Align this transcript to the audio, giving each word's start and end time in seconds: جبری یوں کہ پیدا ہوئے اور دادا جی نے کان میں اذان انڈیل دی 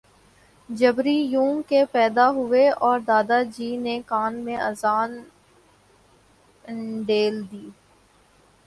جبری 0.69 1.15
یوں 1.23 1.61
کہ 1.69 1.83
پیدا 1.91 2.29
ہوئے 2.29 2.67
اور 2.79 2.99
دادا 3.07 3.41
جی 3.57 3.75
نے 3.77 3.99
کان 4.05 4.35
میں 4.45 4.57
اذان 4.59 5.17
انڈیل 6.65 7.41
دی 7.51 7.67